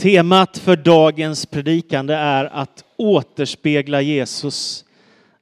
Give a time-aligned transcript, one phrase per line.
[0.00, 4.84] Temat för dagens predikande är att återspegla Jesus.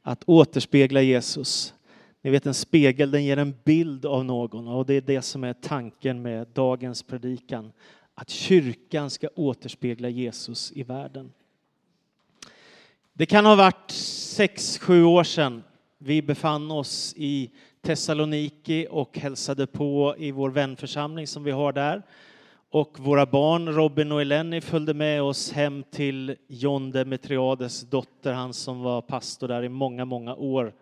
[0.03, 1.75] Att återspegla Jesus.
[2.23, 5.45] Ni vet en spegel, den ger en bild av någon och det är det som
[5.45, 7.73] är tanken med dagens predikan.
[8.15, 11.33] Att kyrkan ska återspegla Jesus i världen.
[13.13, 15.63] Det kan ha varit sex, sju år sedan
[15.99, 17.51] vi befann oss i
[17.83, 22.03] Thessaloniki och hälsade på i vår vänförsamling som vi har där.
[22.77, 28.55] Och våra barn, Robin och Eleni, följde med oss hem till John Demetriades dotter, han
[28.55, 30.75] som var pastor där i många, många år.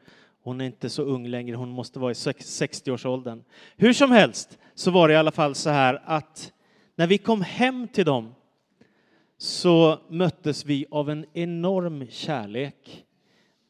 [0.42, 3.44] Hon är inte så ung längre, hon måste vara i 60-årsåldern.
[3.76, 6.52] Hur som helst så var det i alla fall så här att
[6.96, 8.34] när vi kom hem till dem
[9.38, 13.04] så möttes vi av en enorm kärlek,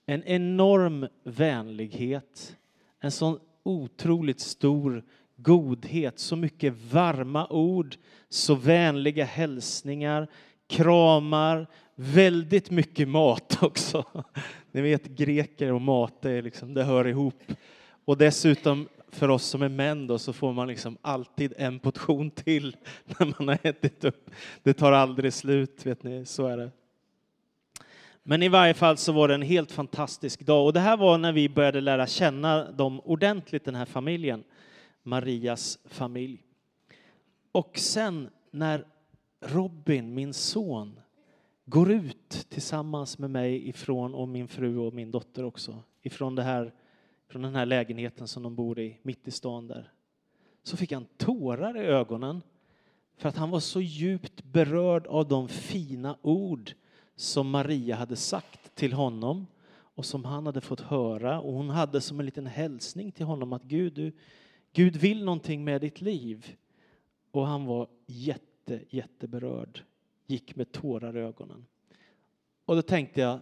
[0.06, 2.56] en enorm vänlighet,
[3.01, 5.05] en sån otroligt stor
[5.37, 7.97] godhet, så mycket varma ord,
[8.34, 10.29] så vänliga hälsningar,
[10.66, 14.05] kramar, väldigt mycket mat också.
[14.72, 17.42] Ni vet greker och mat, det, är liksom, det hör ihop.
[18.05, 22.31] Och dessutom för oss som är män då, så får man liksom alltid en portion
[22.31, 24.31] till när man har ätit upp.
[24.62, 26.70] Det tar aldrig slut, vet ni, så är det.
[28.22, 31.19] Men i varje fall så var det en helt fantastisk dag och det här var
[31.19, 34.44] när vi började lära känna dem ordentligt, den här familjen.
[35.03, 36.41] Marias familj.
[37.55, 38.86] Och sen när
[39.41, 41.00] Robin, min son,
[41.64, 46.42] går ut tillsammans med mig ifrån och min fru och min dotter också ifrån det
[46.42, 46.75] här
[47.28, 49.92] från den här lägenheten som de bor i mitt i stan där
[50.62, 52.42] så fick han tårar i ögonen
[53.16, 56.72] för att han var så djupt berörd av de fina ord
[57.16, 62.00] som Maria hade sagt till honom och som han hade fått höra och hon hade
[62.00, 64.12] som en liten hälsning till honom att Gud, du,
[64.72, 66.56] Gud vill någonting med ditt liv.
[67.35, 69.83] Och han var jätte, jätteberörd,
[70.27, 71.67] gick med tårar i ögonen.
[72.65, 73.41] Och då tänkte jag,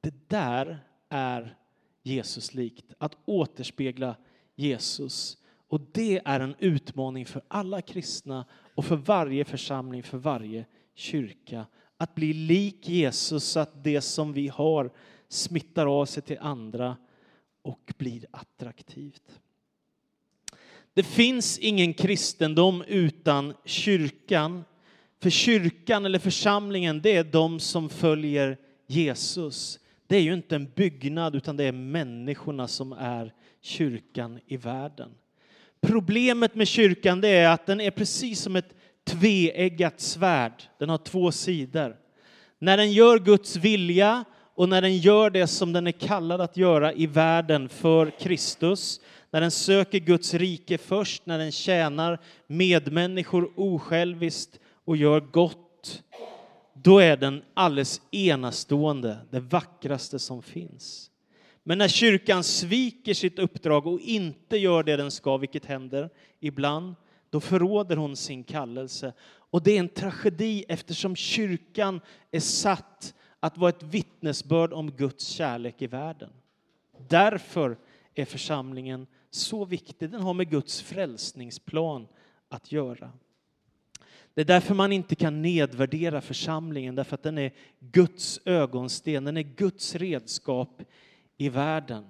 [0.00, 1.56] det där är
[2.02, 4.16] Jesus likt, att återspegla
[4.54, 5.38] Jesus.
[5.68, 8.44] Och det är en utmaning för alla kristna
[8.74, 11.66] och för varje församling, för varje kyrka.
[11.96, 14.90] Att bli lik Jesus så att det som vi har
[15.28, 16.96] smittar av sig till andra
[17.62, 19.40] och blir attraktivt.
[20.98, 24.64] Det finns ingen kristendom utan kyrkan.
[25.22, 29.78] För kyrkan eller församlingen, det är de som följer Jesus.
[30.06, 33.32] Det är ju inte en byggnad utan det är människorna som är
[33.62, 35.10] kyrkan i världen.
[35.80, 40.62] Problemet med kyrkan det är att den är precis som ett tveeggat svärd.
[40.78, 41.96] Den har två sidor.
[42.58, 46.56] När den gör Guds vilja och när den gör det som den är kallad att
[46.56, 49.00] göra i världen för Kristus,
[49.30, 56.02] när den söker Guds rike först, när den tjänar medmänniskor osjälviskt och gör gott,
[56.72, 61.10] då är den alldeles enastående, det vackraste som finns.
[61.62, 66.10] Men när kyrkan sviker sitt uppdrag och inte gör det den ska, vilket händer
[66.40, 66.94] ibland,
[67.30, 69.12] då förråder hon sin kallelse.
[69.50, 72.00] Och det är en tragedi eftersom kyrkan
[72.30, 76.30] är satt att vara ett vittnesbörd om Guds kärlek i världen.
[77.08, 77.76] Därför
[78.14, 80.10] är församlingen så viktig.
[80.10, 82.06] Den har med Guds frälsningsplan
[82.48, 83.12] att göra.
[84.34, 89.36] Det är därför man inte kan nedvärdera församlingen, därför att den är Guds ögonsten, den
[89.36, 90.82] är Guds redskap
[91.36, 92.04] i världen.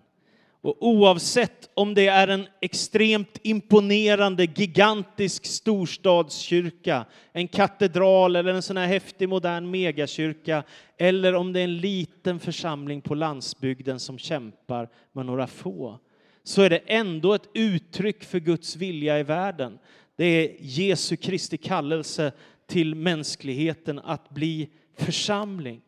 [0.61, 8.77] Och oavsett om det är en extremt imponerande, gigantisk storstadskyrka, en katedral eller en sån
[8.77, 10.65] här häftig modern megakyrka,
[10.97, 15.99] eller om det är en liten församling på landsbygden som kämpar med några få,
[16.49, 19.79] så är det ändå ett uttryck för Guds vilja i världen.
[20.17, 22.33] Det är Jesu Kristi kallelse
[22.67, 25.81] till mänskligheten att bli församling.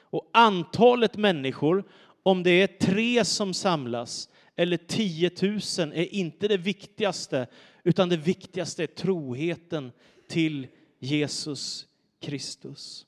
[0.00, 1.84] Och antalet människor,
[2.22, 5.52] om det är tre som samlas eller 10 000
[5.94, 7.46] är inte det viktigaste,
[7.84, 9.92] utan det viktigaste är troheten
[10.28, 10.66] till
[10.98, 11.86] Jesus
[12.20, 13.06] Kristus.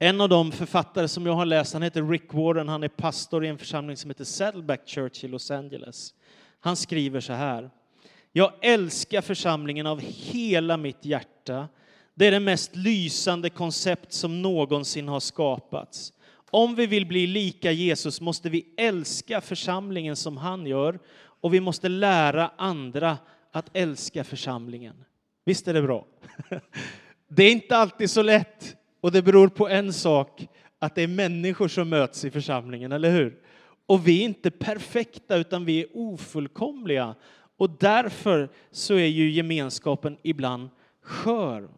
[0.00, 3.44] En av de författare som jag har läst, han heter Rick Warren, han är pastor
[3.44, 6.14] i en församling som heter Saddleback Church i Los Angeles.
[6.60, 7.70] Han skriver så här.
[8.32, 11.68] Jag älskar församlingen av hela mitt hjärta.
[12.14, 16.12] Det är det mest lysande koncept som någonsin har skapats.
[16.50, 20.98] Om vi vill bli lika Jesus måste vi älska församlingen som han gör
[21.40, 23.18] och vi måste lära andra
[23.52, 25.04] att älska församlingen.
[25.44, 26.06] Visst är det bra?
[27.28, 28.76] Det är inte alltid så lätt
[29.08, 30.46] och det beror på en sak,
[30.78, 33.38] att det är människor som möts i församlingen, eller hur?
[33.86, 37.14] Och vi är inte perfekta utan vi är ofullkomliga
[37.56, 40.68] och därför så är ju gemenskapen ibland
[41.02, 41.68] skör.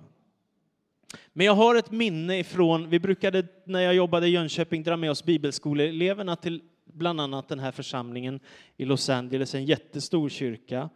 [1.32, 5.10] Men jag har ett minne ifrån, vi brukade när jag jobbade i Jönköping dra med
[5.10, 8.40] oss bibelskoleeleverna till bland annat den här församlingen
[8.76, 10.90] i Los Angeles, en jättestor kyrka.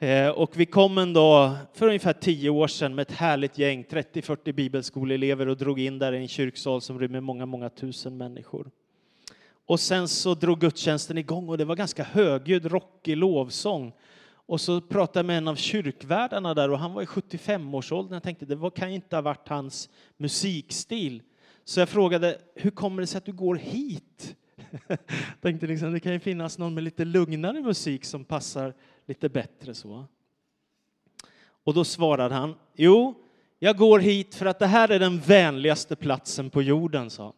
[0.00, 3.84] Eh, och vi kom en dag för ungefär tio år sedan med ett härligt gäng,
[3.84, 8.70] 30-40 bibelskoleelever och drog in där i en kyrksal som rymmer många, många tusen människor.
[9.66, 13.92] Och sen så drog gudstjänsten igång och det var ganska högljudd, rockig lovsång.
[14.30, 18.12] Och så pratade jag med en av kyrkvärdarna där och han var i 75-årsåldern.
[18.12, 21.22] Jag tänkte det var, kan ju inte ha varit hans musikstil.
[21.64, 24.36] Så jag frågade, hur kommer det sig att du går hit?
[24.88, 24.98] Jag
[25.40, 28.74] tänkte liksom, det kan ju finnas någon med lite lugnare musik som passar
[29.08, 30.04] lite bättre så.
[31.64, 33.14] Och då svarade han, jo,
[33.58, 37.32] jag går hit för att det här är den vänligaste platsen på jorden, sa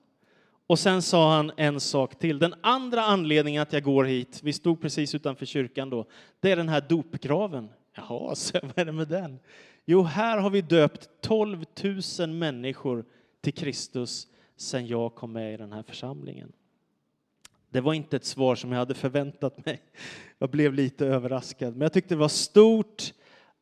[0.66, 2.38] Och sen sa han en sak till.
[2.38, 6.06] Den andra anledningen att jag går hit, vi stod precis utanför kyrkan då,
[6.40, 7.68] det är den här dopgraven.
[7.96, 9.38] Jaha, så vad är det med den?
[9.84, 11.64] Jo, här har vi döpt 12
[12.18, 13.04] 000 människor
[13.40, 16.52] till Kristus sen jag kom med i den här församlingen.
[17.70, 19.82] Det var inte ett svar som jag hade förväntat mig.
[20.38, 23.12] Jag blev lite överraskad, men jag tyckte det var stort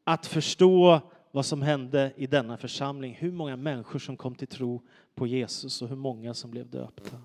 [0.04, 1.00] att förstå
[1.30, 4.82] vad som hände i denna församling, hur många människor som kom till tro
[5.14, 7.16] på Jesus och hur många som blev döpta.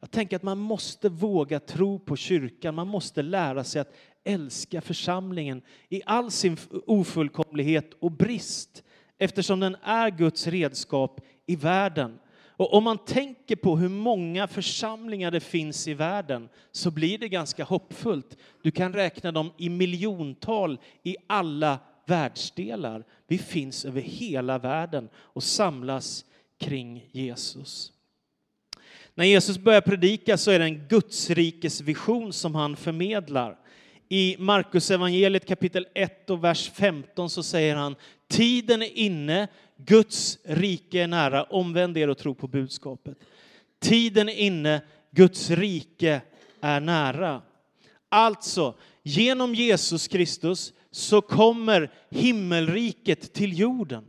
[0.00, 3.94] Jag tänker att man måste våga tro på kyrkan, man måste lära sig att
[4.24, 6.56] älska församlingen i all sin
[6.86, 8.84] ofullkomlighet och brist
[9.18, 12.18] eftersom den är Guds redskap i världen
[12.56, 17.28] och om man tänker på hur många församlingar det finns i världen så blir det
[17.28, 18.36] ganska hoppfullt.
[18.62, 23.04] Du kan räkna dem i miljontal i alla världsdelar.
[23.26, 26.24] Vi finns över hela världen och samlas
[26.58, 27.92] kring Jesus.
[29.14, 33.58] När Jesus börjar predika så är det en Gudsrikesvision som han förmedlar.
[34.08, 37.96] I Markus evangeliet kapitel 1 och vers 15 så säger han
[38.28, 41.42] Tiden är inne, Guds rike är nära.
[41.42, 43.18] Omvänd er och tro på budskapet.
[43.78, 44.80] Tiden är inne,
[45.10, 46.20] Guds rike
[46.60, 47.42] är nära.
[48.08, 54.04] Alltså, genom Jesus Kristus så kommer himmelriket till jorden.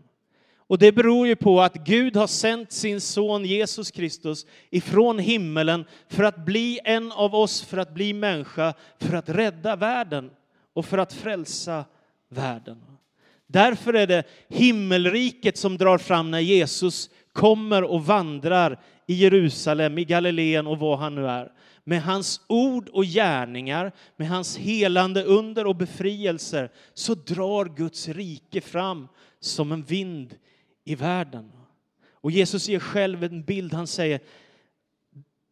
[0.58, 5.86] Och det beror ju på att Gud har sänt sin son Jesus Kristus ifrån himmelen
[6.08, 10.32] för att bli en av oss, för att bli människa, för att rädda världen
[10.74, 11.86] och för att frälsa
[12.30, 12.97] världen.
[13.48, 20.06] Därför är det himmelriket som drar fram när Jesus kommer och vandrar i Jerusalem, i
[20.06, 21.52] Galileen och var han nu är.
[21.84, 28.62] Med hans ord och gärningar, med hans helande under och befrielser så drar Guds rike
[28.62, 29.08] fram
[29.40, 30.36] som en vind
[30.86, 31.52] i världen.
[32.12, 33.74] Och Jesus ger själv en bild.
[33.74, 34.20] Han säger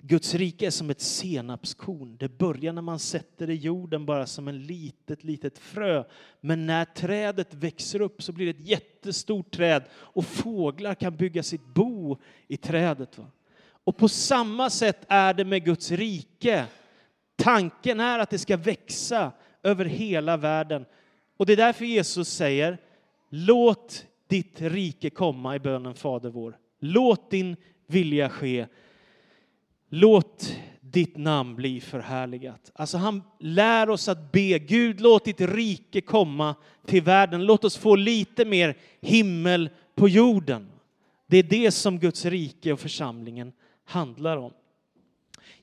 [0.07, 2.17] Guds rike är som ett senapskorn.
[2.19, 6.03] Det börjar när man sätter det i jorden bara som en litet, litet frö.
[6.41, 11.43] Men när trädet växer upp så blir det ett jättestort träd och fåglar kan bygga
[11.43, 12.17] sitt bo
[12.47, 13.17] i trädet.
[13.17, 13.25] Va?
[13.83, 16.65] Och på samma sätt är det med Guds rike.
[17.35, 19.31] Tanken är att det ska växa
[19.63, 20.85] över hela världen.
[21.37, 22.77] Och det är därför Jesus säger
[23.29, 26.57] låt ditt rike komma i bönen Fader vår.
[26.79, 27.55] Låt din
[27.87, 28.67] vilja ske
[29.97, 32.71] Låt ditt namn bli förhärligat.
[32.75, 36.55] Alltså han lär oss att be Gud, låt ditt rike komma
[36.85, 37.45] till världen.
[37.45, 40.71] Låt oss få lite mer himmel på jorden.
[41.27, 43.53] Det är det som Guds rike och församlingen
[43.85, 44.51] handlar om.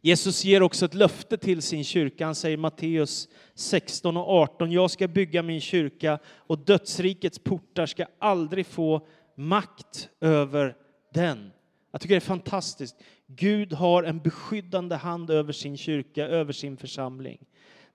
[0.01, 2.25] Jesus ger också ett löfte till sin kyrka.
[2.25, 4.73] Han säger Matteus 16 och 18.
[4.73, 10.77] Jag ska bygga min kyrka och dödsrikets portar ska aldrig få makt över
[11.15, 11.51] den.
[11.93, 12.97] Jag tycker det är fantastiskt.
[13.27, 17.39] Gud har en beskyddande hand över sin kyrka, över sin församling.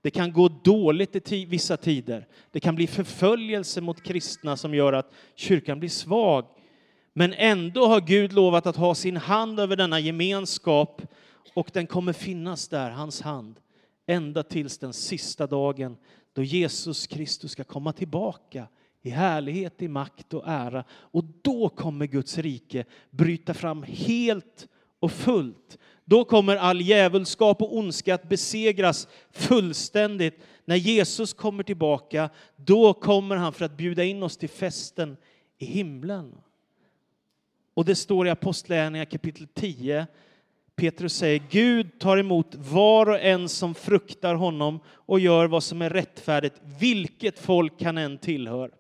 [0.02, 2.28] Det kan gå dåligt i vissa tider.
[2.52, 6.46] Det kan bli förföljelse mot kristna som gör att kyrkan blir svag.
[7.14, 11.02] Men ändå har Gud lovat att ha sin hand över denna gemenskap
[11.54, 13.60] och den kommer finnas där, hans hand,
[14.06, 15.98] ända tills den sista dagen
[16.34, 18.68] då Jesus Kristus ska komma tillbaka
[19.08, 20.84] i härlighet, i makt och ära.
[20.92, 24.68] Och då kommer Guds rike bryta fram helt
[25.00, 25.78] och fullt.
[26.06, 30.40] Då kommer all djävulskap och ondska att besegras fullständigt.
[30.66, 35.18] När Jesus kommer tillbaka, då kommer han för att bjuda in oss till festen
[35.58, 36.36] i himlen.
[37.74, 40.08] Och det står i Apostlagärningarna kapitel 10.
[40.76, 45.82] Petrus säger Gud tar emot var och en som fruktar honom och gör vad som
[45.82, 48.72] är rättfärdigt, vilket folk han än tillhör.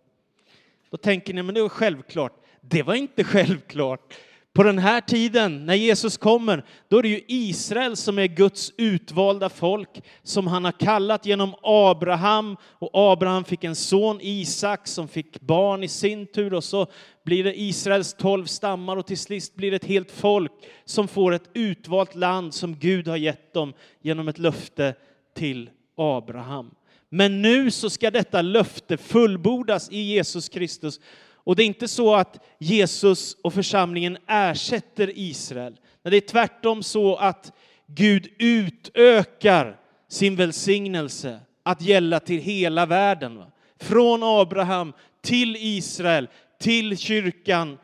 [0.89, 2.33] Då tänker ni, men det var självklart.
[2.61, 4.13] Det var inte självklart.
[4.57, 8.73] På den här tiden, när Jesus kommer, då är det ju Israel som är Guds
[8.77, 12.57] utvalda folk, som han har kallat genom Abraham.
[12.63, 16.53] Och Abraham fick en son, Isak, som fick barn i sin tur.
[16.53, 16.87] Och så
[17.23, 20.51] blir det Israels tolv stammar och till sist blir det ett helt folk
[20.85, 24.95] som får ett utvalt land som Gud har gett dem genom ett löfte
[25.35, 26.71] till Abraham.
[27.09, 30.99] Men nu så ska detta löfte fullbordas i Jesus Kristus.
[31.33, 35.79] Och det är inte så att Jesus och församlingen ersätter Israel.
[36.03, 37.51] Det är tvärtom så att
[37.85, 43.43] Gud utökar sin välsignelse att gälla till hela världen.
[43.79, 46.27] Från Abraham till Israel,
[46.59, 47.77] till kyrkan,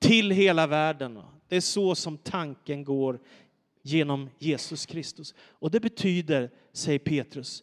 [0.00, 1.18] till hela världen.
[1.48, 3.18] Det är så som tanken går
[3.82, 5.34] genom Jesus Kristus.
[5.48, 7.62] Och det betyder, säger Petrus,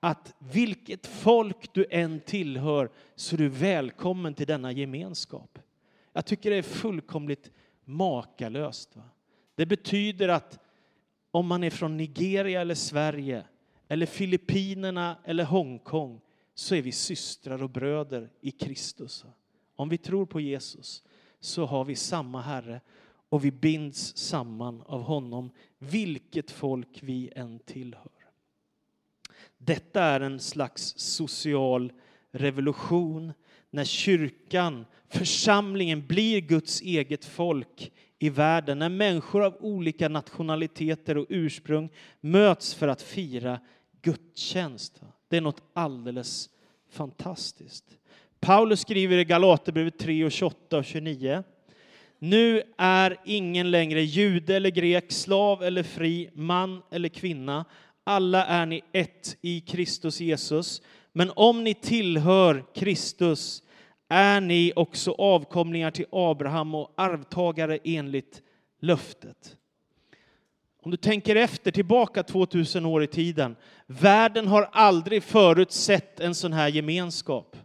[0.00, 5.58] att vilket folk du än tillhör så är du välkommen till denna gemenskap.
[6.12, 7.50] Jag tycker det är fullkomligt
[7.84, 8.96] makalöst.
[8.96, 9.02] Va?
[9.54, 10.58] Det betyder att
[11.30, 13.44] om man är från Nigeria eller Sverige
[13.88, 16.20] eller Filippinerna eller Hongkong
[16.54, 19.24] så är vi systrar och bröder i Kristus.
[19.76, 21.02] Om vi tror på Jesus
[21.40, 22.80] så har vi samma Herre
[23.28, 28.15] och vi binds samman av honom, vilket folk vi än tillhör.
[29.58, 31.92] Detta är en slags social
[32.32, 33.32] revolution
[33.70, 38.78] när kyrkan, församlingen, blir Guds eget folk i världen.
[38.78, 43.60] När människor av olika nationaliteter och ursprung möts för att fira
[44.02, 45.00] gudstjänst.
[45.28, 46.50] Det är något alldeles
[46.90, 47.84] fantastiskt.
[48.40, 51.42] Paulus skriver i Galaterbrevet 3 och 28 och 29.
[52.18, 57.64] Nu är ingen längre jude eller grek, slav eller fri, man eller kvinna.
[58.08, 60.82] Alla är ni ett i Kristus Jesus.
[61.12, 63.62] Men om ni tillhör Kristus
[64.08, 68.42] är ni också avkomlingar till Abraham och arvtagare enligt
[68.80, 69.56] löftet.
[70.82, 73.56] Om du tänker efter tillbaka 2000 år i tiden.
[73.86, 77.56] Världen har aldrig förut sett en sån här gemenskap.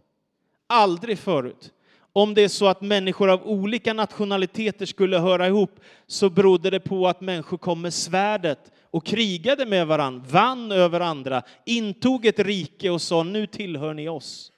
[0.66, 1.72] Aldrig förut.
[2.12, 6.80] Om det är så att människor av olika nationaliteter skulle höra ihop så berodde det
[6.80, 12.38] på att människor kom med svärdet och krigade med varandra, vann över andra, intog ett
[12.38, 14.52] rike och sa nu tillhör ni oss.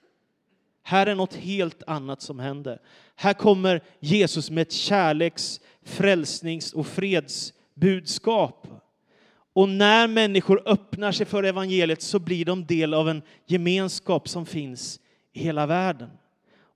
[0.83, 2.81] Här är något helt annat som händer.
[3.17, 8.67] Här kommer Jesus med ett kärleks, frälsnings och fredsbudskap.
[9.53, 14.47] Och när människor öppnar sig för evangeliet så blir de del av en gemenskap som
[14.47, 15.01] finns
[15.33, 16.11] i hela världen.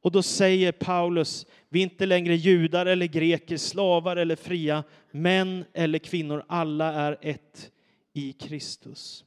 [0.01, 5.65] Och då säger Paulus, vi är inte längre judar eller greker, slavar eller fria, män
[5.73, 7.71] eller kvinnor, alla är ett
[8.13, 9.25] i Kristus.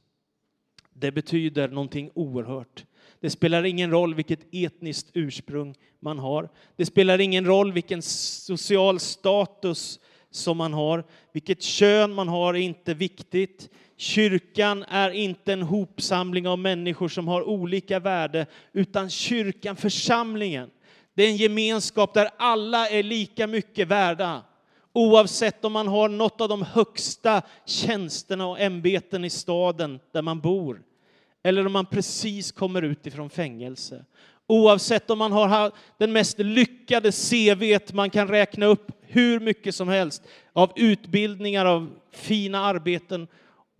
[0.94, 2.84] Det betyder någonting oerhört.
[3.20, 6.48] Det spelar ingen roll vilket etniskt ursprung man har.
[6.76, 10.00] Det spelar ingen roll vilken social status
[10.30, 11.04] som man har.
[11.32, 13.70] Vilket kön man har är inte viktigt.
[14.02, 20.70] Kyrkan är inte en hopsamling av människor som har olika värde, utan kyrkan, församlingen,
[21.14, 24.42] det är en gemenskap där alla är lika mycket värda.
[24.92, 30.40] Oavsett om man har något av de högsta tjänsterna och ämbeten i staden där man
[30.40, 30.82] bor,
[31.42, 34.04] eller om man precis kommer ut ifrån fängelse.
[34.46, 39.88] Oavsett om man har den mest lyckade CV man kan räkna upp hur mycket som
[39.88, 43.28] helst av utbildningar, av fina arbeten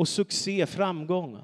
[0.03, 1.39] och succé, framgång.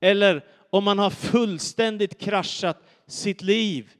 [0.00, 3.90] Eller om man har fullständigt kraschat sitt liv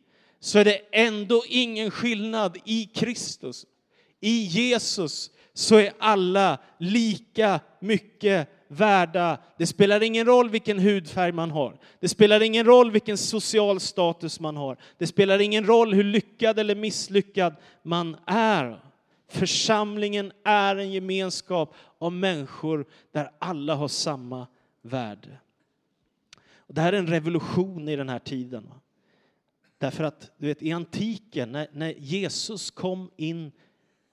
[0.40, 3.66] så är det ändå ingen skillnad i Kristus.
[4.20, 9.38] I Jesus så är alla lika mycket värda.
[9.58, 11.78] Det spelar ingen roll vilken hudfärg man har.
[12.00, 14.76] Det spelar ingen roll vilken social status man har.
[14.98, 18.85] Det spelar ingen roll hur lyckad eller misslyckad man är.
[19.28, 24.46] Församlingen är en gemenskap av människor där alla har samma
[24.82, 25.38] värde.
[26.56, 28.72] Och det här är en revolution i den här tiden.
[29.78, 33.52] Därför att du vet, i antiken, när, när Jesus kom in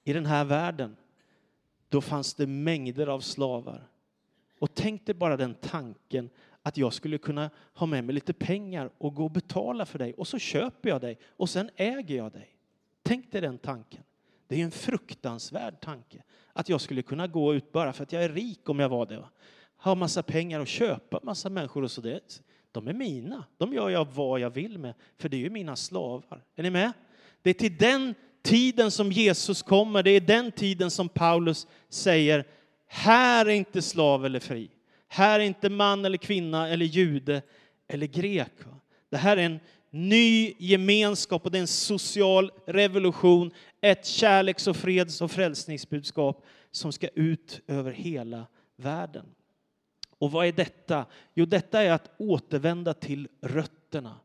[0.04, 0.96] i den här världen,
[1.90, 3.88] då fanns det mängder av slavar.
[4.60, 6.30] Och tänk dig bara den tanken
[6.62, 10.14] att jag skulle kunna ha med mig lite pengar och gå och betala för dig
[10.14, 12.56] och så köper jag dig och sen äger jag dig.
[13.04, 14.04] Tänk dig den tanken.
[14.48, 16.24] Det är en fruktansvärd tanke
[16.54, 19.06] att jag skulle kunna gå ut bara för att jag är rik om jag var
[19.06, 19.24] det.
[19.78, 22.02] Ha massa pengar och köpa massa människor och så.
[22.02, 22.42] Det.
[22.72, 23.46] De är mina.
[23.58, 26.44] De gör jag vad jag vill med, för det är ju mina slavar.
[26.56, 26.92] Är ni med?
[27.42, 32.46] Det är till den tiden som Jesus kommer, det är den tiden som Paulus säger,
[32.88, 34.70] här är inte slav eller fri.
[35.08, 37.42] Här är inte man eller kvinna eller jude
[37.88, 38.52] eller grek.
[39.10, 39.60] Det här är en
[39.90, 43.52] ny gemenskap och det är en social revolution
[43.84, 49.26] ett kärleks och freds och frälsningsbudskap som ska ut över hela världen.
[50.18, 51.06] Och vad är detta?
[51.34, 54.20] Jo, detta är att återvända till rötterna,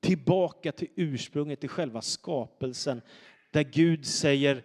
[0.00, 3.02] tillbaka till ursprunget, till själva skapelsen,
[3.50, 4.62] där Gud säger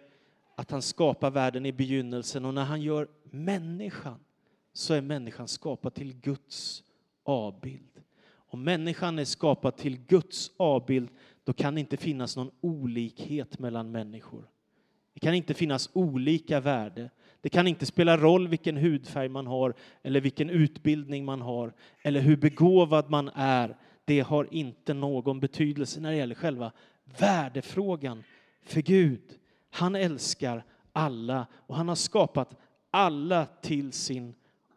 [0.54, 4.20] att han skapar världen i begynnelsen och när han gör människan
[4.72, 6.82] så är människan skapad till Guds
[7.24, 8.02] avbild.
[8.34, 11.08] Om människan är skapad till Guds avbild
[11.46, 14.48] då kan det inte finnas någon olikhet mellan människor.
[15.14, 17.10] Det kan inte finnas olika värde.
[17.40, 21.72] Det kan inte spela roll vilken hudfärg man har eller vilken utbildning man har
[22.02, 23.76] eller hur begåvad man är.
[24.04, 26.72] Det har inte någon betydelse när det gäller själva
[27.18, 28.24] värdefrågan
[28.62, 29.22] för Gud.
[29.70, 32.56] Han älskar alla och han har skapat
[32.90, 34.34] alla till sin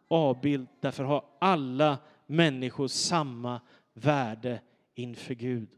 [0.08, 0.68] avbild.
[0.80, 3.60] Därför har alla människor samma
[3.94, 4.60] värde
[4.94, 5.68] inför Gud.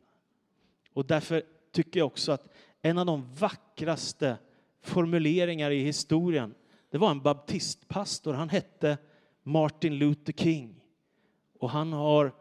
[0.92, 2.48] Och därför tycker jag också att
[2.82, 4.38] en av de vackraste
[4.80, 6.54] formuleringar i historien,
[6.90, 8.32] det var en baptistpastor.
[8.32, 8.98] Han hette
[9.42, 10.84] Martin Luther King.
[11.58, 12.32] Och han har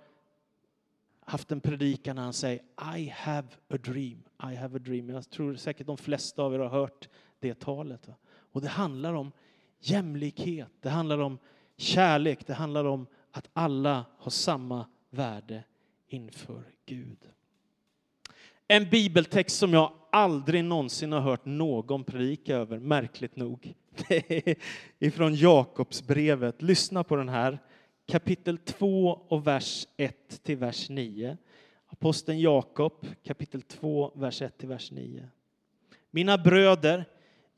[1.20, 2.62] haft en predikan när han säger
[2.98, 4.24] I have a dream.
[4.52, 5.10] I have a dream.
[5.10, 8.10] Jag tror säkert de flesta av er har hört det talet.
[8.28, 9.32] Och det handlar om
[9.80, 11.38] jämlikhet, det handlar om
[11.78, 15.64] kärlek, det handlar om att alla har samma värde
[16.08, 17.18] inför Gud.
[18.72, 23.74] En bibeltext som jag aldrig någonsin har hört någon predika över, märkligt nog.
[24.08, 24.56] Det är
[25.00, 26.62] ifrån Jakobsbrevet.
[26.62, 27.60] Lyssna på den här.
[28.08, 31.38] Kapitel 2 och vers 1 till vers 9.
[31.88, 35.30] Aposteln Jakob, kapitel 2, vers 1 till vers 9.
[36.12, 37.06] Mina bröder,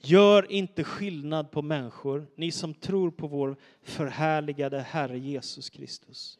[0.01, 6.39] gör inte skillnad på människor, ni som tror på vår förhärligade Herre Jesus Kristus.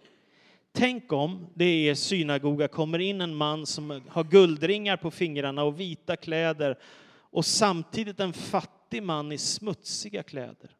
[0.75, 5.63] Tänk om det i er synagoga kommer in en man som har guldringar på fingrarna
[5.63, 6.77] och vita kläder
[7.19, 10.71] och samtidigt en fattig man i smutsiga kläder.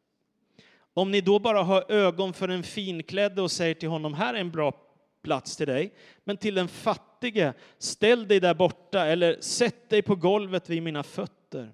[0.94, 4.38] Om ni då bara har ögon för en finklädde och säger till honom, här är
[4.38, 4.72] en bra
[5.22, 10.16] plats till dig, men till den fattige, ställ dig där borta eller sätt dig på
[10.16, 11.72] golvet vid mina fötter.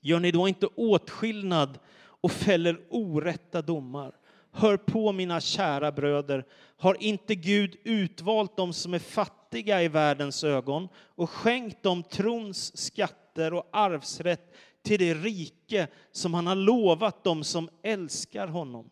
[0.00, 4.14] Gör ni då inte åtskillnad och fäller orätta domar?
[4.58, 6.44] Hör på mina kära bröder,
[6.76, 12.76] har inte Gud utvalt dem som är fattiga i världens ögon och skänkt dem trons
[12.76, 18.90] skatter och arvsrätt till det rike som han har lovat dem som älskar honom?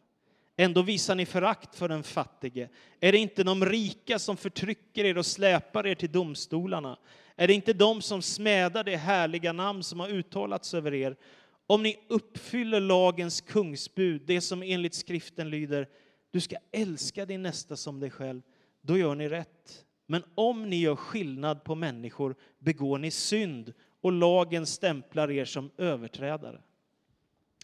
[0.57, 2.68] Ändå visar ni förakt för den fattige.
[3.00, 6.98] Är det inte de rika som förtrycker er och släpar er till domstolarna?
[7.37, 11.16] Är det inte de som smädar det härliga namn som har uttalats över er?
[11.66, 15.88] Om ni uppfyller lagens kungsbud, det som enligt skriften lyder,
[16.31, 18.42] du ska älska din nästa som dig själv,
[18.81, 19.85] då gör ni rätt.
[20.07, 25.70] Men om ni gör skillnad på människor begår ni synd och lagen stämplar er som
[25.77, 26.62] överträdare.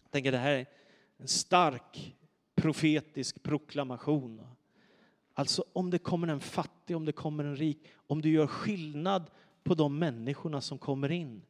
[0.03, 0.65] Jag tänker det här är
[1.17, 2.15] en stark
[2.55, 4.41] profetisk proklamation.
[5.33, 9.29] Alltså om det kommer en fattig, om det kommer en rik, om du gör skillnad
[9.63, 11.41] på de människorna som kommer in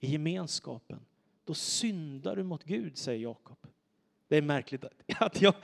[0.00, 1.00] i gemenskapen,
[1.44, 3.58] då syndar du mot Gud, säger Jakob.
[4.28, 4.84] Det är märkligt
[5.18, 5.54] att jag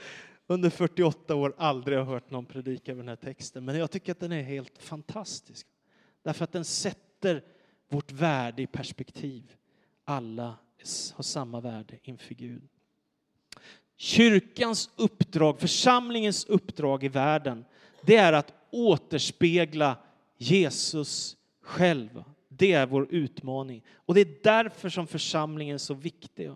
[0.47, 4.11] under 48 år aldrig har hört någon predika över den här texten, men jag tycker
[4.11, 5.67] att den är helt fantastisk.
[6.23, 7.43] Därför att den sätter
[7.89, 9.55] vårt värde i perspektiv.
[10.05, 10.55] Alla
[11.13, 12.67] har samma värde inför Gud.
[13.95, 17.65] Kyrkans uppdrag, församlingens uppdrag i världen,
[18.01, 19.97] det är att återspegla
[20.37, 22.23] Jesus själv.
[22.61, 23.83] Det är vår utmaning.
[23.95, 26.51] Och det är därför som församlingen är så viktig.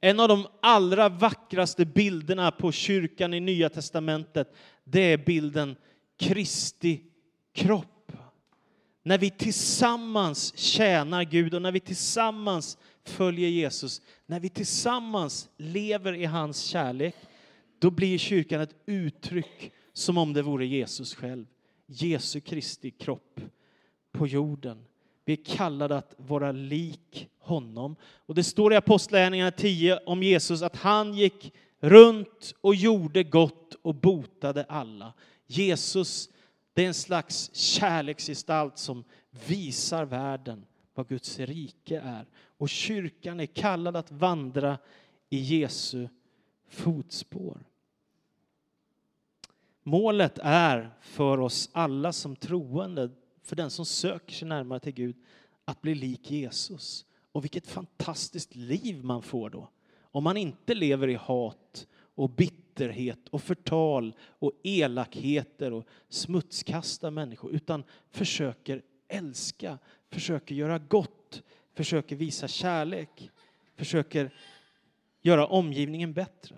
[0.00, 5.76] En av de allra vackraste bilderna på kyrkan i Nya testamentet, det är bilden
[6.16, 7.02] Kristi
[7.52, 8.12] kropp.
[9.02, 16.12] När vi tillsammans tjänar Gud och när vi tillsammans följer Jesus, när vi tillsammans lever
[16.12, 17.14] i hans kärlek,
[17.78, 21.46] då blir kyrkan ett uttryck som om det vore Jesus själv.
[21.86, 23.40] Jesu Kristi kropp
[24.12, 24.84] på jorden.
[25.26, 27.96] Vi är kallade att vara lik honom.
[28.26, 33.74] Och det står i Apostlagärningarna 10 om Jesus att han gick runt och gjorde gott
[33.82, 35.12] och botade alla.
[35.46, 36.30] Jesus,
[36.74, 39.04] det är en slags kärleksgestalt som
[39.46, 42.26] visar världen vad Guds rike är.
[42.58, 44.78] Och kyrkan är kallad att vandra
[45.30, 46.08] i Jesu
[46.68, 47.58] fotspår.
[49.82, 53.10] Målet är för oss alla som troende
[53.46, 55.16] för den som söker sig närmare till Gud
[55.64, 57.06] att bli lik Jesus.
[57.32, 59.68] Och vilket fantastiskt liv man får då.
[60.00, 67.52] Om man inte lever i hat och bitterhet och förtal och elakheter och smutskastar människor
[67.52, 69.78] utan försöker älska,
[70.10, 71.42] försöker göra gott,
[71.74, 73.30] försöker visa kärlek,
[73.76, 74.30] försöker
[75.22, 76.56] göra omgivningen bättre.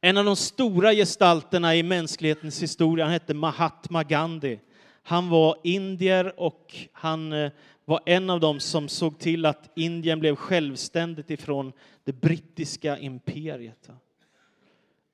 [0.00, 4.60] En av de stora gestalterna i mänsklighetens historia han hette Mahatma Gandhi.
[5.06, 7.52] Han var indier och han eh,
[7.84, 11.72] var en av dem som såg till att Indien blev självständigt ifrån
[12.04, 13.90] det brittiska imperiet.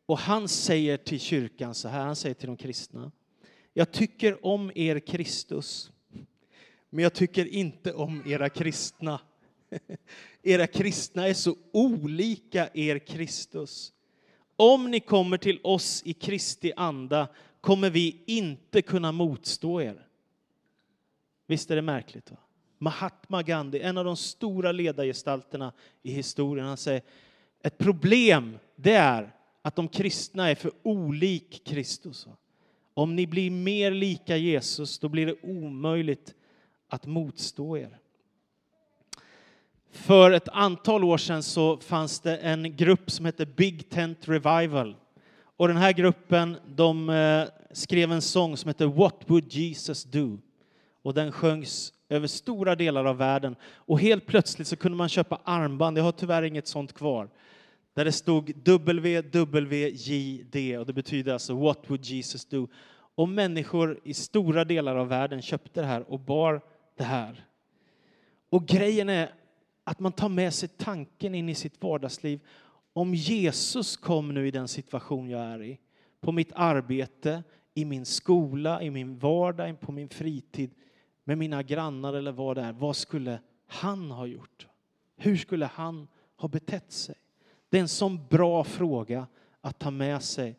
[0.06, 3.12] Och han säger till kyrkan så här, han säger till de kristna.
[3.72, 5.90] Jag tycker om er Kristus,
[6.90, 9.20] men jag tycker inte om era kristna.
[10.42, 13.92] Era kristna är så olika er Kristus.
[14.56, 17.28] Om ni kommer till oss i Kristi anda
[17.60, 20.06] kommer vi inte kunna motstå er.
[21.46, 22.30] Visst är det märkligt?
[22.30, 22.36] Va?
[22.78, 27.02] Mahatma Gandhi, en av de stora ledargestalterna i historien, han säger
[27.62, 32.26] ett problem det är att de kristna är för olik Kristus.
[32.94, 36.34] Om ni blir mer lika Jesus, då blir det omöjligt
[36.88, 37.98] att motstå er.
[39.90, 44.96] För ett antal år sedan så fanns det en grupp som hette Big Tent Revival.
[45.60, 50.38] Och den här gruppen de eh, skrev en sång som heter What would Jesus do?
[51.02, 53.56] Och den sjöngs över stora delar av världen.
[53.62, 57.28] Och helt plötsligt så kunde man köpa armband, jag har tyvärr inget sånt kvar,
[57.94, 62.68] där det stod WWJD och det betyder alltså What would Jesus do?
[63.14, 66.60] Och människor i stora delar av världen köpte det här och bar
[66.96, 67.44] det här.
[68.50, 69.34] Och grejen är
[69.84, 72.40] att man tar med sig tanken in i sitt vardagsliv.
[73.00, 75.78] Om Jesus kom nu i den situation jag är i,
[76.20, 77.42] på mitt arbete,
[77.74, 80.70] i min skola, i min vardag, på min fritid,
[81.24, 84.66] med mina grannar eller vad det är, vad skulle han ha gjort?
[85.16, 87.14] Hur skulle han ha betett sig?
[87.68, 89.26] Det är en sån bra fråga
[89.60, 90.56] att ta med sig.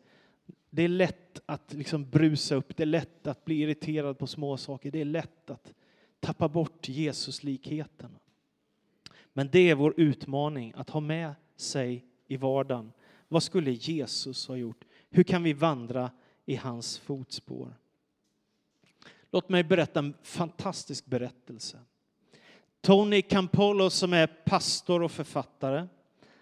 [0.70, 4.56] Det är lätt att liksom brusa upp, det är lätt att bli irriterad på små
[4.56, 5.74] saker, det är lätt att
[6.20, 8.18] tappa bort Jesuslikheten.
[9.32, 12.92] Men det är vår utmaning att ha med sig i vardagen.
[13.28, 14.84] Vad skulle Jesus ha gjort?
[15.10, 16.10] Hur kan vi vandra
[16.46, 17.74] i hans fotspår?
[19.32, 21.78] Låt mig berätta en fantastisk berättelse.
[22.80, 25.86] Tony Campolo som är pastor och författare,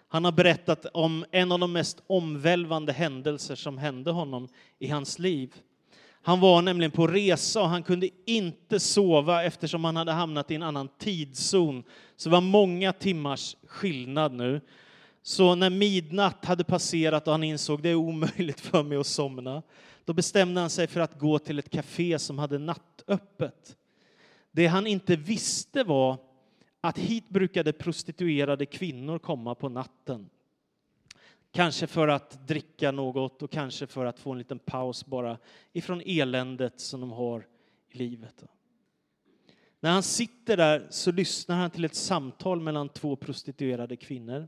[0.07, 4.47] han har berättat om en av de mest omvälvande händelser som hände honom
[4.79, 5.53] i hans liv.
[6.21, 10.55] Han var nämligen på resa och han kunde inte sova eftersom han hade hamnat i
[10.55, 11.83] en annan tidszon.
[12.15, 14.61] Så det var många timmars skillnad nu.
[15.21, 19.63] Så när midnatt hade passerat och han insåg det är omöjligt för mig att somna,
[20.05, 23.77] då bestämde han sig för att gå till ett café som hade nattöppet.
[24.51, 26.17] Det han inte visste var
[26.81, 30.29] att hit brukade prostituerade kvinnor komma på natten.
[31.51, 35.37] Kanske för att dricka något och kanske för att få en liten paus bara
[35.73, 37.47] ifrån eländet som de har
[37.89, 38.43] i livet.
[39.79, 44.47] När han sitter där så lyssnar han till ett samtal mellan två prostituerade kvinnor.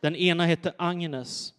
[0.00, 1.54] Den ena heter Agnes.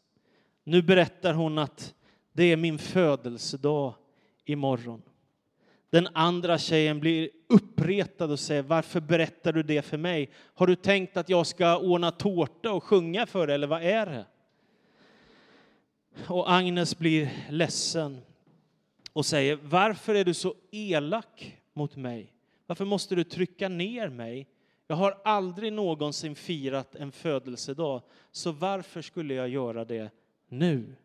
[0.63, 1.95] Nu berättar hon att
[2.33, 3.93] det är min födelsedag
[4.45, 5.01] imorgon.
[5.89, 10.29] Den andra tjejen blir uppretad och säger varför berättar du det för mig?
[10.53, 14.05] Har du tänkt att jag ska ordna tårta och sjunga för dig eller vad är
[14.05, 14.25] det?
[16.27, 18.21] Och Agnes blir ledsen
[19.13, 22.33] och säger varför är du så elak mot mig?
[22.67, 24.47] Varför måste du trycka ner mig?
[24.91, 28.01] Jag har aldrig någonsin firat en födelsedag,
[28.31, 30.11] så varför skulle jag göra det
[30.47, 30.95] nu?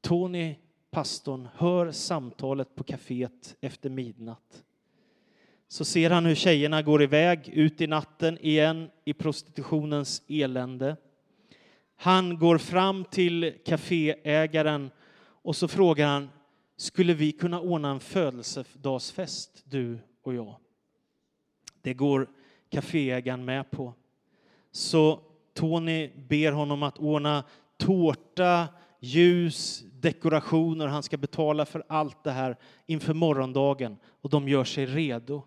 [0.00, 0.54] Tony,
[0.90, 4.64] pastorn, hör samtalet på kaféet efter midnatt.
[5.68, 10.96] Så ser han hur tjejerna går iväg ut i natten igen i prostitutionens elände.
[11.96, 16.30] Han går fram till kaféägaren och så frågar han,
[16.76, 20.56] skulle vi kunna ordna en födelsedagsfest, du och jag?
[21.82, 22.28] Det går
[22.70, 23.94] kaféägaren med på.
[24.70, 25.20] Så
[25.54, 27.44] Tony ber honom att ordna
[27.76, 28.68] tårta,
[29.00, 30.86] ljus, dekorationer.
[30.86, 35.42] Han ska betala för allt det här inför morgondagen och de gör sig redo.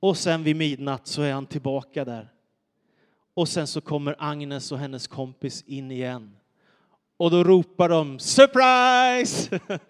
[0.00, 2.28] Och sen vid midnatt så är han tillbaka där.
[3.34, 6.36] Och sen så kommer Agnes och hennes kompis in igen.
[7.16, 9.60] Och då ropar de surprise!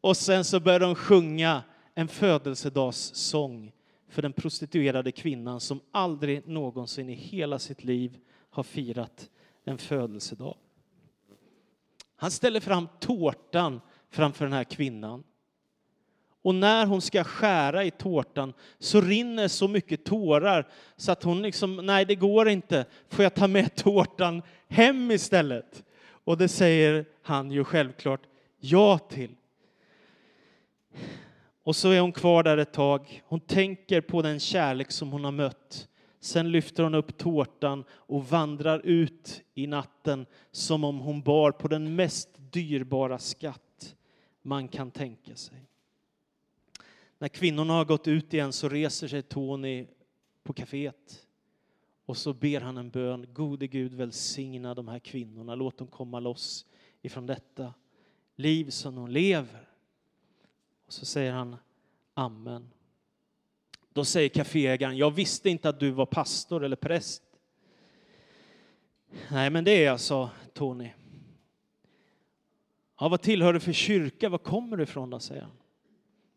[0.00, 1.62] och sen så börjar de sjunga
[1.94, 3.72] en födelsedagssång
[4.16, 8.18] för den prostituerade kvinnan som aldrig någonsin i hela sitt liv
[8.50, 9.30] har firat
[9.64, 10.56] en födelsedag.
[12.16, 15.24] Han ställer fram tårtan framför den här kvinnan.
[16.42, 21.42] Och när hon ska skära i tårtan så rinner så mycket tårar så att hon
[21.42, 25.84] liksom, nej det går inte, får jag ta med tårtan hem istället?
[26.08, 28.22] Och det säger han ju självklart
[28.58, 29.34] ja till.
[31.66, 33.22] Och så är hon kvar där ett tag.
[33.26, 35.88] Hon tänker på den kärlek som hon har mött.
[36.20, 41.68] Sen lyfter hon upp tårtan och vandrar ut i natten som om hon bar på
[41.68, 43.96] den mest dyrbara skatt
[44.42, 45.58] man kan tänka sig.
[47.18, 49.86] När kvinnorna har gått ut igen så reser sig Tony
[50.42, 51.26] på kaféet
[52.04, 53.26] och så ber han en bön.
[53.32, 55.54] Gode Gud välsigna de här kvinnorna.
[55.54, 56.66] Låt dem komma loss
[57.02, 57.74] ifrån detta
[58.36, 59.65] liv som de lever.
[60.86, 61.56] Och så säger han
[62.14, 62.68] Amen.
[63.92, 67.22] Då säger kaféägaren, jag visste inte att du var pastor eller präst.
[69.30, 70.90] Nej, men det är jag, sa Tony.
[73.00, 74.28] Ja, vad tillhör du för kyrka?
[74.28, 75.52] Var kommer du ifrån då, säger han.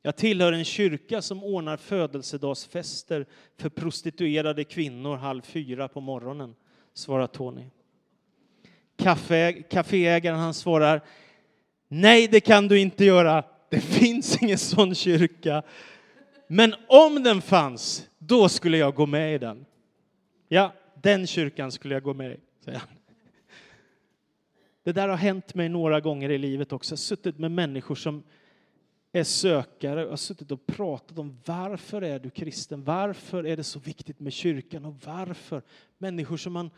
[0.02, 3.26] Jag tillhör en kyrka som ordnar födelsedagsfester
[3.58, 6.56] för prostituerade kvinnor halv fyra på morgonen,
[6.94, 7.66] svarar Tony.
[9.70, 11.02] kaféägaren han svarar,
[11.88, 13.44] nej det kan du inte göra.
[13.70, 15.64] Det finns ingen sån kyrka.
[16.48, 19.66] Men om den fanns, då skulle jag gå med i den.
[20.48, 22.90] Ja, den kyrkan skulle jag gå med i, säger han.
[24.84, 26.92] Det där har hänt mig några gånger i livet också.
[26.92, 28.24] Jag har suttit med människor som
[29.12, 32.84] är sökare och har suttit och pratat om varför är du kristen?
[32.84, 35.62] Varför är det så viktigt med kyrkan och varför?
[35.98, 36.72] Människor som man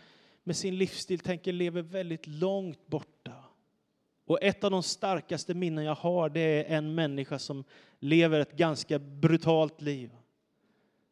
[0.43, 3.40] med sin livsstil tänker lever väldigt långt borta.
[4.31, 7.63] Och ett av de starkaste minnen jag har det är en människa som
[7.99, 10.11] lever ett ganska brutalt liv.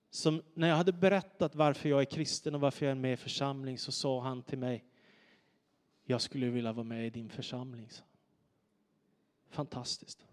[0.09, 3.17] Som när jag hade berättat varför jag är kristen och varför jag är med i
[3.17, 4.83] församling så sa han till mig
[6.03, 7.89] jag skulle vilja vara med i din församling.
[9.49, 10.25] Fantastiskt.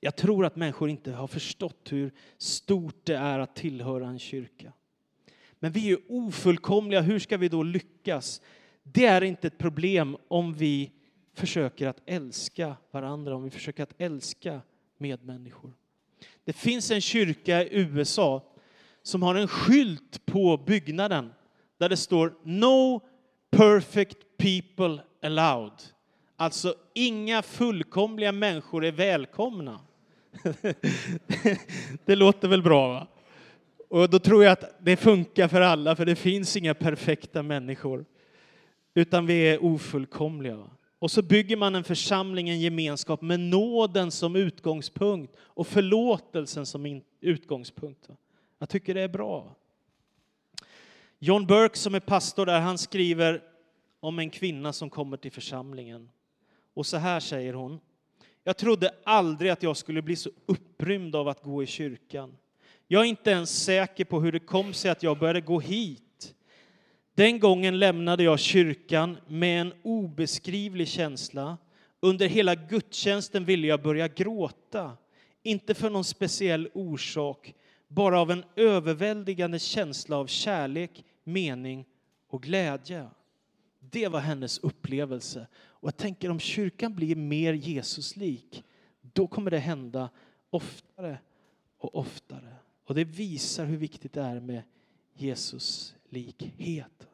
[0.00, 4.72] Jag tror att människor inte har förstått hur stort det är att tillhöra en kyrka.
[5.58, 8.42] Men vi är ofullkomliga, hur ska vi då lyckas?
[8.82, 10.92] Det är inte ett problem om vi
[11.40, 14.60] försöker att älska varandra, om vi försöker att älska
[14.98, 15.72] medmänniskor.
[16.44, 18.42] Det finns en kyrka i USA
[19.02, 21.32] som har en skylt på byggnaden
[21.78, 23.00] där det står No
[23.50, 25.72] perfect people allowed.
[26.36, 29.80] Alltså, inga fullkomliga människor är välkomna.
[32.04, 32.88] det låter väl bra?
[32.88, 33.06] va?
[33.88, 38.04] Och då tror jag att det funkar för alla, för det finns inga perfekta människor.
[38.94, 40.56] Utan vi är ofullkomliga.
[40.56, 40.70] Va?
[41.00, 47.02] Och så bygger man en församling, en gemenskap med nåden som utgångspunkt och förlåtelsen som
[47.20, 48.08] utgångspunkt.
[48.58, 49.54] Jag tycker det är bra.
[51.18, 53.42] John Burke som är pastor där, han skriver
[54.00, 56.10] om en kvinna som kommer till församlingen.
[56.74, 57.80] Och så här säger hon.
[58.44, 62.36] Jag trodde aldrig att jag skulle bli så upprymd av att gå i kyrkan.
[62.86, 66.02] Jag är inte ens säker på hur det kom sig att jag började gå hit.
[67.20, 71.58] Den gången lämnade jag kyrkan med en obeskrivlig känsla.
[72.00, 74.96] Under hela gudstjänsten ville jag börja gråta.
[75.42, 77.54] Inte för någon speciell orsak,
[77.88, 81.84] bara av en överväldigande känsla av kärlek, mening
[82.28, 83.06] och glädje.
[83.80, 85.46] Det var hennes upplevelse.
[85.54, 88.64] Och jag tänker om kyrkan blir mer Jesuslik,
[89.00, 90.10] då kommer det hända
[90.50, 91.18] oftare
[91.78, 92.54] och oftare.
[92.84, 94.62] Och det visar hur viktigt det är med
[95.14, 97.09] Jesus likhet.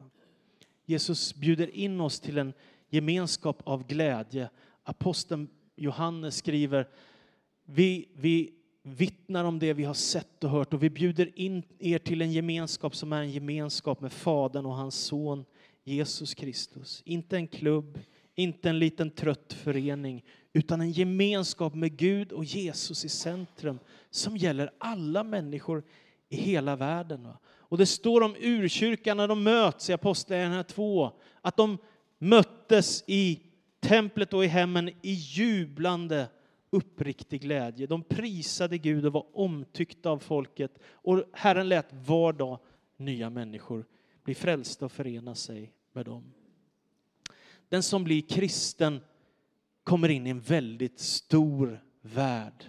[0.89, 2.53] Jesus bjuder in oss till en
[2.89, 4.49] gemenskap av glädje.
[4.83, 6.87] Aposteln Johannes skriver,
[7.65, 11.97] vi, vi vittnar om det vi har sett och hört och vi bjuder in er
[11.97, 15.45] till en gemenskap som är en gemenskap med Fadern och hans son
[15.83, 17.01] Jesus Kristus.
[17.05, 17.99] Inte en klubb,
[18.35, 24.37] inte en liten trött förening, utan en gemenskap med Gud och Jesus i centrum som
[24.37, 25.83] gäller alla människor
[26.29, 27.27] i hela världen.
[27.69, 31.77] Och det står om urkyrkan när de möts i Apostlagärningarna 2, att de
[32.17, 33.41] möttes i
[33.79, 36.27] templet och i hemmen i jublande
[36.69, 37.87] uppriktig glädje.
[37.87, 42.59] De prisade Gud och var omtyckta av folket och Herren lät var dag
[42.97, 43.85] nya människor
[44.23, 46.33] bli frälsta och förena sig med dem.
[47.69, 48.99] Den som blir kristen
[49.83, 52.65] kommer in i en väldigt stor värld.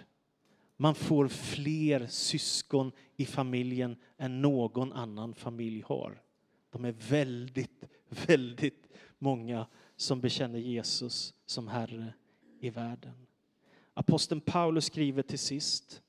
[0.81, 6.21] Man får fler syskon i familjen än någon annan familj har.
[6.69, 7.83] De är väldigt,
[8.27, 8.87] väldigt
[9.17, 12.13] många som bekänner Jesus som Herre
[12.59, 13.27] i världen.
[13.93, 16.01] Aposteln Paulus skriver till sist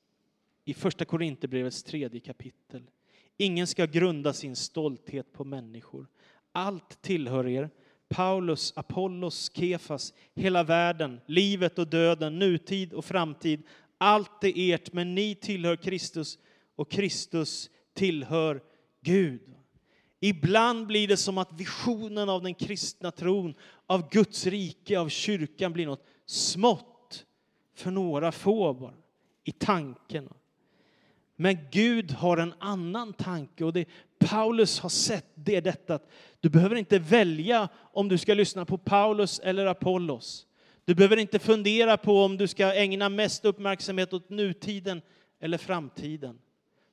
[0.65, 2.89] i första Korinthierbrevets tredje kapitel.
[3.37, 6.07] Ingen ska grunda sin stolthet på människor.
[6.51, 7.69] Allt tillhör er.
[8.09, 13.63] Paulus, Apollos, Kefas, hela världen, livet och döden, nutid och framtid.
[14.03, 16.39] Allt är ert, men ni tillhör Kristus
[16.75, 18.63] och Kristus tillhör
[19.01, 19.55] Gud.
[20.19, 23.53] Ibland blir det som att visionen av den kristna tron,
[23.85, 27.25] av Guds rike, av kyrkan blir något smått
[27.75, 28.93] för några få bara.
[29.43, 30.29] I tanken.
[31.35, 33.85] Men Gud har en annan tanke och det
[34.19, 38.65] Paulus har sett det är detta att du behöver inte välja om du ska lyssna
[38.65, 40.47] på Paulus eller Apollos.
[40.85, 45.01] Du behöver inte fundera på om du ska ägna mest uppmärksamhet åt nutiden
[45.39, 46.39] eller framtiden.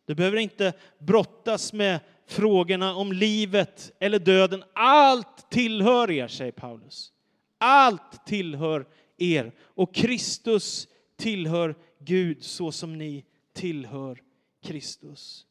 [0.07, 4.64] Du behöver inte brottas med frågorna om livet eller döden.
[4.72, 7.12] Allt tillhör er, säger Paulus.
[7.59, 14.22] Allt tillhör er och Kristus tillhör Gud så som ni tillhör
[14.62, 15.46] Kristus.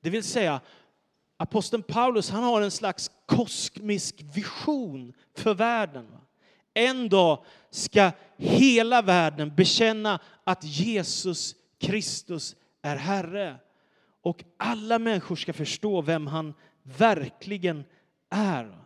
[0.00, 0.60] Det vill säga,
[1.36, 6.06] aposteln Paulus han har en slags kosmisk vision för världen.
[6.76, 13.56] En dag ska hela världen bekänna att Jesus Kristus är Herre.
[14.20, 17.84] Och alla människor ska förstå vem han verkligen
[18.28, 18.78] är.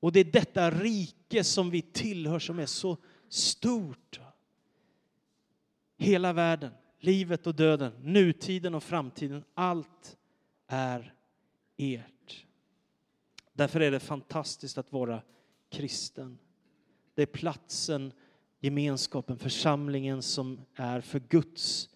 [0.00, 2.96] Och det är detta rike som vi tillhör som är så
[3.28, 4.20] stort.
[5.98, 10.16] Hela världen, livet och döden, nutiden och framtiden, allt
[10.66, 11.14] är
[11.76, 12.46] ert.
[13.52, 15.22] Därför är det fantastiskt att vara
[15.70, 16.38] kristen.
[17.14, 18.12] Det är platsen,
[18.60, 21.88] gemenskapen, församlingen som är för Guds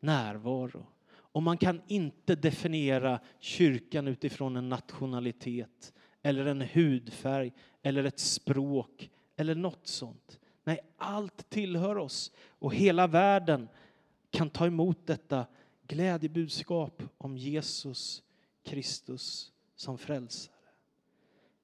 [0.00, 0.86] närvaro.
[1.10, 7.52] Och man kan inte definiera kyrkan utifrån en nationalitet eller en hudfärg
[7.82, 10.38] eller ett språk eller något sånt.
[10.64, 13.68] Nej, allt tillhör oss och hela världen
[14.30, 15.46] kan ta emot detta
[15.86, 18.22] glädjebudskap om Jesus
[18.64, 20.54] Kristus som frälsare.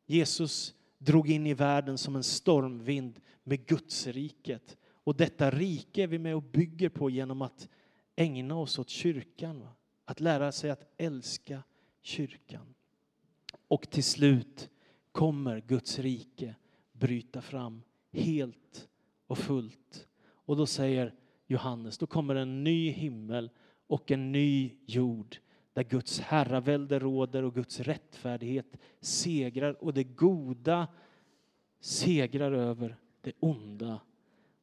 [0.07, 4.77] Jesus drog in i världen som en stormvind med Guds riket.
[5.05, 7.69] Och detta rike är vi med och bygger på genom att
[8.17, 9.69] ägna oss åt kyrkan.
[10.05, 11.63] Att lära sig att älska
[12.03, 12.75] kyrkan.
[13.69, 14.71] Och till slut
[15.13, 16.55] kommer Guds rike
[16.93, 18.89] bryta fram helt
[19.27, 20.09] och fullt.
[20.27, 21.15] Och då säger
[21.47, 23.51] Johannes, då kommer en ny himmel
[23.87, 25.37] och en ny jord
[25.75, 30.89] där Guds herravälde råder och Guds rättfärdighet segrar och det goda
[31.81, 34.01] segrar över det onda.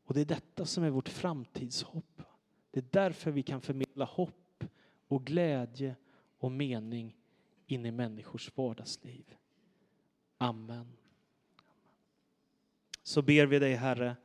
[0.03, 2.21] Och det är detta som är vårt framtidshopp.
[2.71, 4.63] Det är därför vi kan förmedla hopp
[5.07, 5.95] och glädje
[6.39, 7.15] och mening
[7.67, 9.35] in i människors vardagsliv.
[10.37, 10.87] Amen.
[13.03, 14.15] Så ber vi dig, Herre,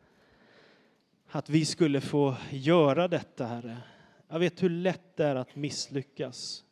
[1.26, 3.78] att vi skulle få göra detta, Herre.
[4.28, 6.65] Jag vet hur lätt det är att misslyckas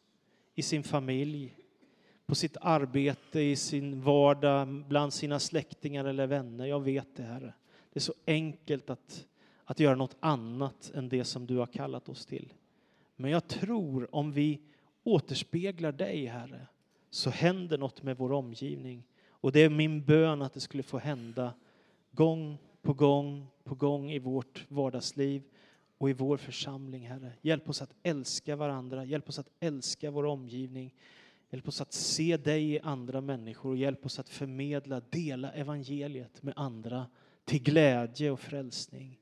[0.55, 1.57] i sin familj,
[2.27, 6.67] på sitt arbete, i sin vardag, bland sina släktingar eller vänner.
[6.67, 7.55] Jag vet det, Herre.
[7.93, 9.27] Det är så enkelt att,
[9.65, 12.53] att göra något annat än det som du har kallat oss till.
[13.17, 14.61] Men jag tror om vi
[15.05, 16.67] återspeglar dig, Herre,
[17.11, 19.03] så händer något med vår omgivning.
[19.29, 21.55] Och det är min bön att det skulle få hända
[22.11, 25.43] gång på gång på gång i vårt vardagsliv
[26.05, 27.33] och i vår församling, Herre.
[27.43, 30.95] Hjälp oss att älska varandra, hjälp oss att älska vår omgivning.
[31.51, 36.43] Hjälp oss att se dig i andra människor och hjälp oss att förmedla, dela evangeliet
[36.43, 37.07] med andra
[37.45, 39.21] till glädje och frälsning.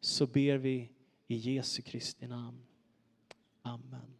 [0.00, 0.90] Så ber vi
[1.26, 2.62] i Jesu Kristi namn.
[3.62, 4.15] Amen.